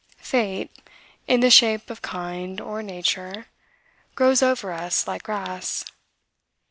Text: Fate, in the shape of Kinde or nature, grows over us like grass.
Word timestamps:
Fate, 0.17 0.71
in 1.27 1.41
the 1.41 1.51
shape 1.51 1.91
of 1.91 2.01
Kinde 2.01 2.59
or 2.59 2.81
nature, 2.81 3.45
grows 4.15 4.41
over 4.41 4.71
us 4.71 5.05
like 5.07 5.21
grass. 5.21 5.85